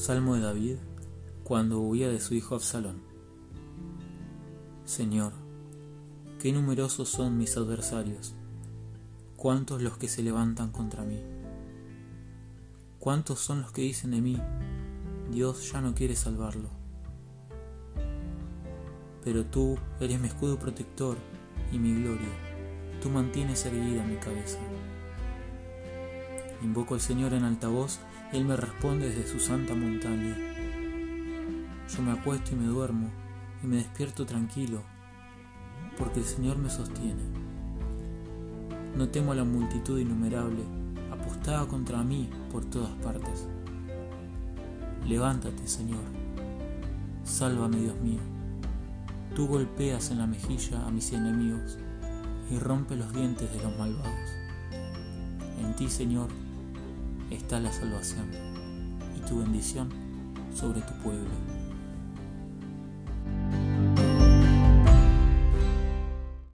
Salmo 0.00 0.34
de 0.34 0.40
David 0.40 0.76
cuando 1.44 1.78
huía 1.78 2.08
de 2.08 2.20
su 2.20 2.32
hijo 2.32 2.54
Absalón. 2.54 3.02
Señor, 4.86 5.34
qué 6.38 6.54
numerosos 6.54 7.10
son 7.10 7.36
mis 7.36 7.54
adversarios, 7.58 8.34
cuántos 9.36 9.82
los 9.82 9.98
que 9.98 10.08
se 10.08 10.22
levantan 10.22 10.72
contra 10.72 11.04
mí. 11.04 11.22
Cuántos 12.98 13.40
son 13.40 13.60
los 13.60 13.72
que 13.72 13.82
dicen 13.82 14.12
de 14.12 14.22
mí, 14.22 14.40
Dios 15.30 15.70
ya 15.70 15.82
no 15.82 15.94
quiere 15.94 16.16
salvarlo. 16.16 16.70
Pero 19.22 19.44
tú 19.44 19.76
eres 20.00 20.18
mi 20.18 20.28
escudo 20.28 20.58
protector 20.58 21.18
y 21.70 21.78
mi 21.78 22.02
gloria, 22.02 22.30
tú 23.02 23.10
mantienes 23.10 23.66
erguida 23.66 24.02
mi 24.02 24.16
cabeza. 24.16 24.58
Invoco 26.62 26.94
al 26.94 27.00
Señor 27.00 27.32
en 27.32 27.44
alta 27.44 27.68
voz 27.68 28.00
y 28.32 28.36
Él 28.36 28.44
me 28.44 28.56
responde 28.56 29.08
desde 29.08 29.26
su 29.26 29.40
santa 29.40 29.74
montaña. 29.74 30.36
Yo 31.88 32.02
me 32.02 32.12
acuesto 32.12 32.52
y 32.52 32.56
me 32.56 32.66
duermo 32.66 33.10
y 33.62 33.66
me 33.66 33.76
despierto 33.76 34.26
tranquilo, 34.26 34.82
porque 35.98 36.20
el 36.20 36.26
Señor 36.26 36.58
me 36.58 36.70
sostiene. 36.70 37.22
No 38.96 39.08
temo 39.08 39.32
a 39.32 39.34
la 39.36 39.44
multitud 39.44 39.98
innumerable, 39.98 40.62
apostada 41.10 41.66
contra 41.66 42.02
mí 42.02 42.28
por 42.52 42.64
todas 42.64 42.92
partes. 43.02 43.48
Levántate, 45.06 45.66
Señor. 45.66 46.04
Sálvame, 47.24 47.78
Dios 47.78 47.98
mío. 48.00 48.20
Tú 49.34 49.46
golpeas 49.46 50.10
en 50.10 50.18
la 50.18 50.26
mejilla 50.26 50.86
a 50.86 50.90
mis 50.90 51.12
enemigos 51.12 51.78
y 52.50 52.58
rompe 52.58 52.96
los 52.96 53.12
dientes 53.12 53.50
de 53.52 53.62
los 53.62 53.76
malvados. 53.78 54.30
En 55.60 55.74
ti, 55.76 55.88
Señor, 55.88 56.28
está 57.30 57.60
la 57.60 57.72
salvación 57.72 58.30
y 59.16 59.28
tu 59.28 59.40
bendición 59.40 59.88
sobre 60.54 60.80
tu 60.82 60.92
pueblo. 61.02 61.30